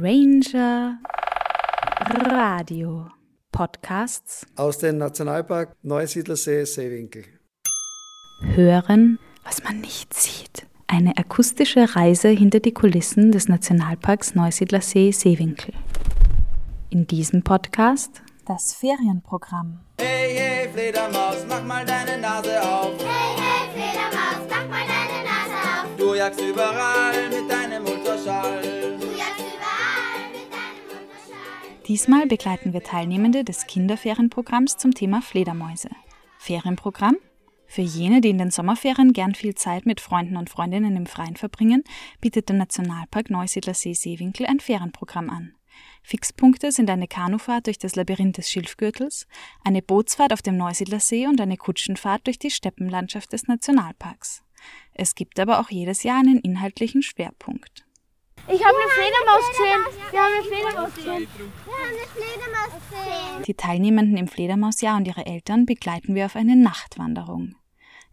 [0.00, 0.98] Ranger
[2.30, 3.08] Radio
[3.50, 7.24] Podcasts aus dem Nationalpark Neusiedlersee Seewinkel.
[8.54, 10.68] Hören, was man nicht sieht.
[10.86, 15.74] Eine akustische Reise hinter die Kulissen des Nationalparks Neusiedlersee Seewinkel.
[16.90, 19.80] In diesem Podcast das Ferienprogramm.
[20.00, 22.92] Hey, hey, Fledermaus, mach mal deine Nase auf.
[22.98, 25.96] Hey, hey, Fledermaus, mach mal deine Nase auf.
[25.98, 28.77] Du jagst überall mit deinem Ultraschall.
[31.88, 35.88] Diesmal begleiten wir Teilnehmende des Kinderferienprogramms zum Thema Fledermäuse.
[36.38, 37.16] Ferienprogramm?
[37.66, 41.36] Für jene, die in den Sommerferien gern viel Zeit mit Freunden und Freundinnen im Freien
[41.36, 41.84] verbringen,
[42.20, 45.54] bietet der Nationalpark Neusiedlersee Seewinkel ein Ferienprogramm an.
[46.02, 49.26] Fixpunkte sind eine Kanufahrt durch das Labyrinth des Schilfgürtels,
[49.64, 54.42] eine Bootsfahrt auf dem Neusiedlersee und eine Kutschenfahrt durch die Steppenlandschaft des Nationalparks.
[54.92, 57.87] Es gibt aber auch jedes Jahr einen inhaltlichen Schwerpunkt.
[58.50, 60.10] Ich habe eine Fledermaus gesehen.
[60.10, 61.28] Wir haben eine Fledermaus gesehen.
[61.66, 63.42] Wir haben eine Fledermaus gesehen.
[63.46, 67.56] Die Teilnehmenden im Fledermausjahr und ihre Eltern begleiten wir auf eine Nachtwanderung.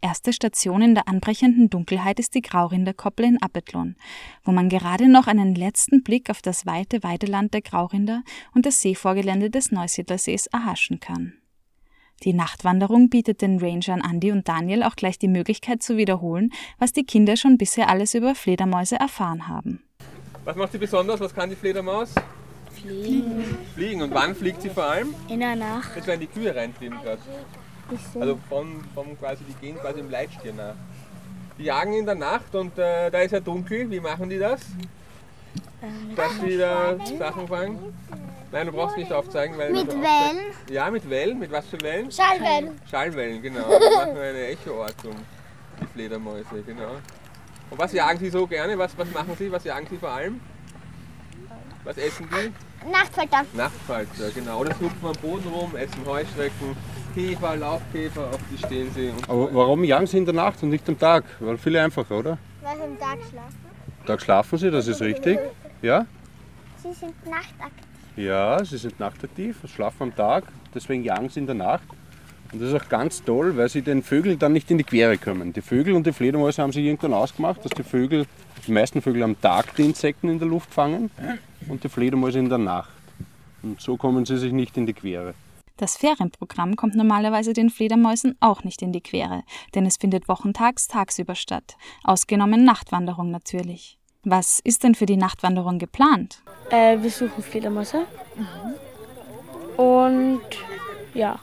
[0.00, 3.96] Erste Station in der anbrechenden Dunkelheit ist die Graurinderkoppel in Appetlon,
[4.42, 8.22] wo man gerade noch einen letzten Blick auf das weite Weideland der Graurinder
[8.54, 11.34] und das Seevorgelände des Neusiedlersees erhaschen kann.
[12.24, 16.92] Die Nachtwanderung bietet den Rangern Andy und Daniel auch gleich die Möglichkeit zu wiederholen, was
[16.92, 19.82] die Kinder schon bisher alles über Fledermäuse erfahren haben.
[20.44, 21.20] Was macht sie besonders?
[21.20, 22.10] Was kann die Fledermaus?
[22.72, 23.58] Fliegen.
[23.74, 24.02] Fliegen.
[24.02, 25.14] Und wann fliegt sie vor allem?
[25.28, 25.90] In der Nacht.
[25.94, 27.20] Jetzt werden die Kühe reintrieben gerade.
[28.18, 30.74] Also von, von quasi, die gehen quasi im Leitstier nach.
[31.58, 33.90] Die jagen in der Nacht und äh, da ist ja dunkel.
[33.90, 34.60] Wie machen die das?
[36.16, 37.94] Dass sie da Sachen fangen?
[38.50, 39.72] Nein, du brauchst nicht aufzeigen, weil.
[39.72, 40.54] Mit Wellen?
[40.70, 41.38] Ja, mit Wellen.
[41.38, 42.10] Mit was für Wellen?
[42.10, 42.80] Schallwellen.
[42.90, 43.64] Schallwellen, genau.
[43.66, 45.16] Die machen eine Echoortung,
[45.80, 46.96] die Fledermäuse, genau.
[47.72, 48.76] Und was jagen sie so gerne?
[48.76, 49.50] Was, was machen sie?
[49.50, 50.38] Was jagen sie vor allem?
[51.84, 52.90] Was essen die?
[52.90, 53.46] Nachtfalter.
[53.54, 54.60] Nachtfalter, genau.
[54.60, 56.76] Oder sie hupfen am Boden rum, essen Heuschrecken,
[57.14, 59.08] Käfer, Laufkäfer, auf die stehen sie.
[59.08, 61.24] Und Aber warum jagen sie in der Nacht und nicht am Tag?
[61.40, 62.36] Weil viel einfacher, oder?
[62.60, 63.56] Weil sie am Tag schlafen.
[64.00, 65.38] Am Tag schlafen sie, das ist richtig.
[65.80, 66.04] Ja?
[66.76, 67.86] Sie sind nachtaktiv.
[68.16, 70.44] Ja, sie sind nachtaktiv, schlafen am Tag,
[70.74, 71.88] deswegen jagen sie in der Nacht.
[72.52, 75.16] Und das ist auch ganz toll, weil sie den Vögeln dann nicht in die Quere
[75.16, 75.52] kommen.
[75.52, 78.26] Die Vögel und die Fledermäuse haben sich irgendwann ausgemacht, dass die Vögel,
[78.66, 81.10] die meisten Vögel am Tag die Insekten in der Luft fangen
[81.68, 82.90] und die Fledermäuse in der Nacht.
[83.62, 85.34] Und so kommen sie sich nicht in die Quere.
[85.78, 89.42] Das Ferienprogramm kommt normalerweise den Fledermäusen auch nicht in die Quere,
[89.74, 93.98] denn es findet wochentags tagsüber statt, ausgenommen Nachtwanderung natürlich.
[94.24, 96.42] Was ist denn für die Nachtwanderung geplant?
[96.70, 98.04] Äh, wir suchen Fledermäuse.
[99.76, 100.42] Und
[101.14, 101.40] ja,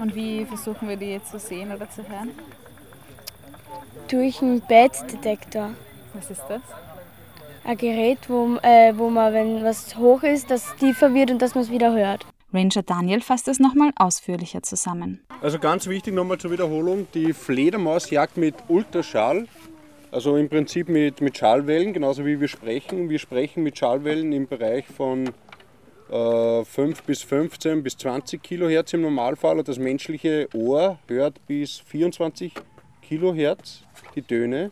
[0.00, 2.30] Und wie versuchen wir die jetzt zu sehen oder zu hören?
[4.12, 5.70] durch einen Bettdetektor.
[6.14, 6.60] Was ist das?
[7.64, 11.54] Ein Gerät, wo, äh, wo man, wenn was hoch ist, das tiefer wird und dass
[11.54, 12.26] man es wieder hört.
[12.52, 15.20] Ranger Daniel fasst es nochmal ausführlicher zusammen.
[15.40, 19.46] Also ganz wichtig nochmal zur Wiederholung, die Fledermaus jagt mit Ultraschall,
[20.10, 23.08] also im Prinzip mit, mit Schallwellen, genauso wie wir sprechen.
[23.08, 25.30] Wir sprechen mit Schallwellen im Bereich von
[26.12, 31.78] äh, 5 bis 15 bis 20 Kilohertz im Normalfall und das menschliche Ohr hört bis
[31.78, 32.52] 24
[33.00, 33.84] Kilohertz
[34.14, 34.70] die Töne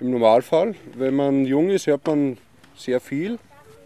[0.00, 0.74] im Normalfall.
[0.96, 2.38] Wenn man jung ist, hört man
[2.76, 3.38] sehr viel,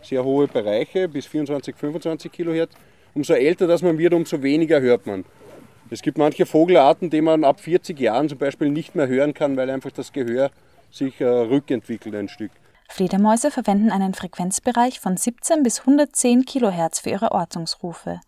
[0.02, 2.72] sehr hohe Bereiche bis 24, 25 Kilohertz.
[3.14, 5.24] Umso älter das man wird, umso weniger hört man.
[5.90, 9.56] Es gibt manche Vogelarten, die man ab 40 Jahren zum Beispiel nicht mehr hören kann,
[9.56, 10.50] weil einfach das Gehör
[10.90, 12.50] sich äh, rückentwickelt ein Stück.
[12.88, 18.20] Fledermäuse verwenden einen Frequenzbereich von 17 bis 110 Kilohertz für ihre Ortungsrufe.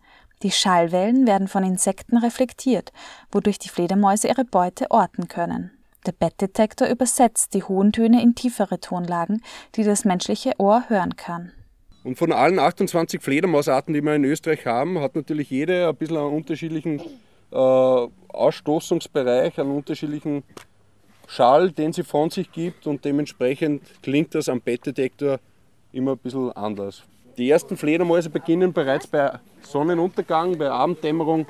[0.43, 2.91] Die Schallwellen werden von Insekten reflektiert,
[3.31, 5.71] wodurch die Fledermäuse ihre Beute orten können.
[6.05, 9.41] Der Bettdetektor übersetzt die hohen Töne in tiefere Tonlagen,
[9.75, 11.51] die das menschliche Ohr hören kann.
[12.05, 16.17] Und von allen 28 Fledermausarten, die wir in Österreich haben, hat natürlich jede ein bisschen
[16.17, 17.01] einen unterschiedlichen
[17.51, 20.43] äh, Ausstoßungsbereich, einen unterschiedlichen
[21.29, 25.39] Schall, den sie von sich gibt und dementsprechend klingt das am Bettdetektor
[25.91, 27.03] immer ein bisschen anders.
[27.37, 31.45] Die ersten Fledermäuse beginnen bereits bei Sonnenuntergang, bei Abenddämmerung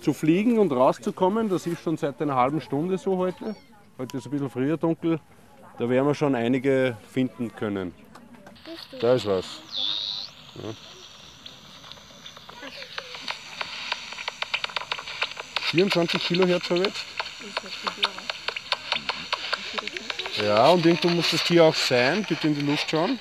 [0.00, 1.48] zu fliegen und rauszukommen.
[1.48, 3.56] Das ist schon seit einer halben Stunde so heute.
[3.98, 5.18] Heute ist ein bisschen früher dunkel.
[5.78, 7.92] Da werden wir schon einige finden können.
[9.00, 9.60] Da ist was.
[10.54, 10.70] Ja.
[15.70, 17.04] 24 Kilohertz jetzt.
[20.42, 22.24] Ja, und irgendwo muss das Tier auch sein.
[22.28, 23.18] Bitte in die Luft schauen.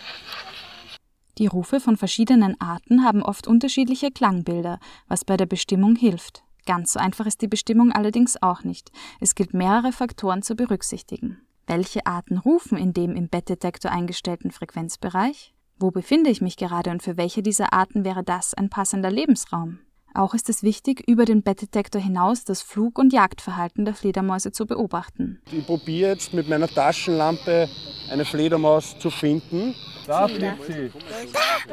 [1.38, 6.44] Die Rufe von verschiedenen Arten haben oft unterschiedliche Klangbilder, was bei der Bestimmung hilft.
[6.66, 8.92] Ganz so einfach ist die Bestimmung allerdings auch nicht.
[9.20, 11.42] Es gilt mehrere Faktoren zu berücksichtigen.
[11.66, 15.54] Welche Arten rufen in dem im Bettdetektor eingestellten Frequenzbereich?
[15.80, 19.80] Wo befinde ich mich gerade und für welche dieser Arten wäre das ein passender Lebensraum?
[20.18, 24.66] Auch ist es wichtig, über den Bettdetektor hinaus das Flug- und Jagdverhalten der Fledermäuse zu
[24.66, 25.40] beobachten.
[25.52, 27.70] Ich probiere jetzt mit meiner Taschenlampe
[28.10, 29.76] eine Fledermaus zu finden.
[30.08, 30.92] Da fliegt sie.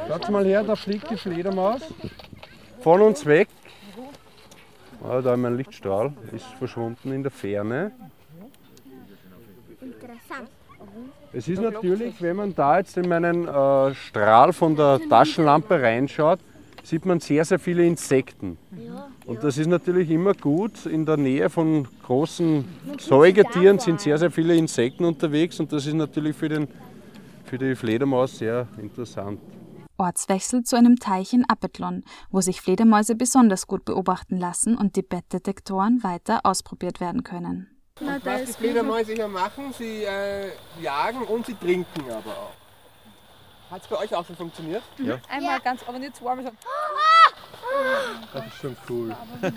[0.06, 1.80] Schaut mal her, da fliegt die Fledermaus.
[2.80, 3.48] Von uns weg.
[5.02, 7.92] Ah, da mein Lichtstrahl ist verschwunden in der Ferne.
[11.32, 16.40] Es ist natürlich, wenn man da jetzt in meinen äh, Strahl von der Taschenlampe reinschaut,
[16.84, 18.58] sieht man sehr, sehr viele Insekten.
[19.26, 20.86] Und das ist natürlich immer gut.
[20.86, 22.64] In der Nähe von großen
[22.98, 26.68] Säugetieren sind sehr, sehr viele Insekten unterwegs und das ist natürlich für, den,
[27.44, 29.40] für die Fledermaus sehr interessant.
[29.96, 35.02] Ortswechsel zu einem Teich in Appetlon, wo sich Fledermäuse besonders gut beobachten lassen und die
[35.02, 37.68] Bettdetektoren weiter ausprobiert werden können.
[38.00, 40.48] Und was die Fledermäuse hier machen, sie äh,
[40.82, 42.63] jagen und sie trinken aber auch.
[43.74, 44.84] Hat es bei euch auch schon funktioniert?
[45.28, 46.50] Einmal ganz, aber nicht zweimal so.
[48.32, 49.16] Das ist schon cool.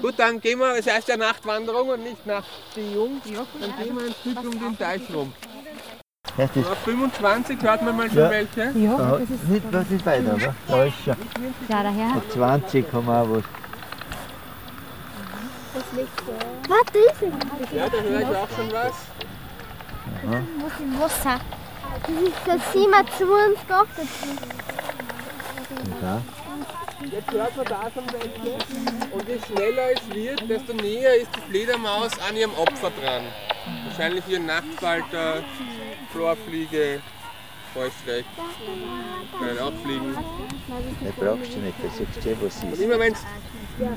[0.00, 3.20] Gut, dann gehen wir, es heißt ja Nachtwanderung und nicht nach die Jung.
[3.60, 5.30] Dann gehen wir ein Stück um den Teich rum.
[6.38, 8.30] Auf 25 hört man mal schon Ja.
[8.30, 8.62] welche.
[8.62, 9.18] Ja,
[9.48, 11.16] nicht, das ist weiter, aber da ist schon.
[11.68, 12.16] Ja, daher.
[12.16, 13.44] Auf 20 haben wir auch was.
[16.66, 17.72] Warte, ist es?
[17.76, 18.94] Ja, da höre ich auch schon was.
[20.22, 21.40] Ist im Wasser?
[22.02, 24.08] Das ist der 27
[26.00, 26.22] Da.
[27.10, 29.14] Jetzt hört man da schon welche.
[29.14, 33.24] Und je schneller es wird, desto näher ist die Fledermaus an ihrem Opfer dran.
[33.86, 35.42] Wahrscheinlich ihr Nachtfalter,
[36.12, 37.00] Chlorfliege,
[37.74, 38.28] Feuchtrecht.
[39.38, 40.14] Können auch fliegen.
[41.04, 42.80] Das brauchst du nicht, da siehst du, eh, was Und ist.
[42.80, 43.20] immer wenn es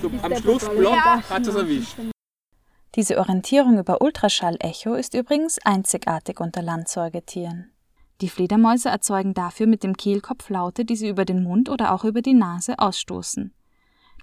[0.02, 1.96] so am Schluss ploppt, hat es erwischt.
[2.96, 7.72] Diese Orientierung über Ultraschallecho ist übrigens einzigartig unter Landsäugetieren.
[8.22, 12.04] Die Fledermäuse erzeugen dafür mit dem Kehlkopf Laute, die sie über den Mund oder auch
[12.04, 13.54] über die Nase ausstoßen.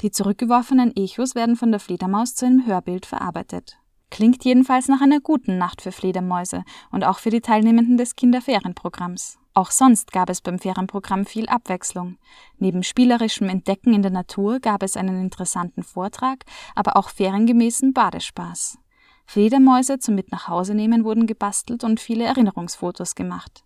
[0.02, 3.78] Die zurückgeworfenen Echos werden von der Fledermaus zu einem Hörbild verarbeitet.
[4.10, 9.38] Klingt jedenfalls nach einer guten Nacht für Fledermäuse und auch für die Teilnehmenden des Kinderferienprogramms.
[9.54, 12.18] Auch sonst gab es beim Ferienprogramm viel Abwechslung.
[12.58, 16.44] Neben spielerischem Entdecken in der Natur gab es einen interessanten Vortrag,
[16.74, 18.78] aber auch feriengemäßen Badespaß.
[19.24, 23.65] Fledermäuse zum Mit nach Hause nehmen wurden gebastelt und viele Erinnerungsfotos gemacht.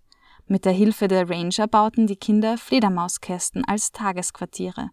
[0.52, 4.90] Mit der Hilfe der Ranger bauten die Kinder Fledermauskästen als Tagesquartiere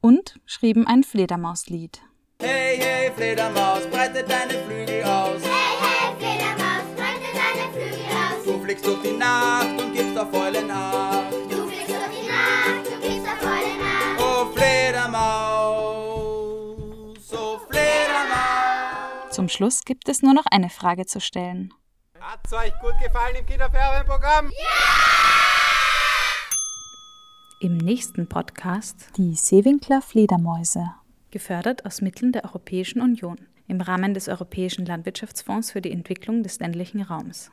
[0.00, 2.00] und schrieben ein Fledermauslied.
[2.40, 5.42] Hey, hey, Fledermaus, breite deine Flügel aus.
[5.42, 8.44] Hey, hey, Fledermaus, breite deine Flügel aus.
[8.46, 11.30] Du fliegst durch die Nacht und gibst auf Fäule nach.
[11.50, 14.20] Du fliegst durch die Nacht, du gehst auf volle Nacht.
[14.20, 15.20] Oh, Fledermaus,
[17.30, 19.32] oh, Fledermaus.
[19.32, 21.74] Zum Schluss gibt es nur noch eine Frage zu stellen.
[22.26, 24.50] Hat's euch gut gefallen im Kinderferienprogramm?
[27.60, 30.86] Im nächsten Podcast die Seewinkler Fledermäuse,
[31.30, 33.36] gefördert aus Mitteln der Europäischen Union
[33.68, 37.50] im Rahmen des Europäischen Landwirtschaftsfonds für die Entwicklung des ländlichen Raums.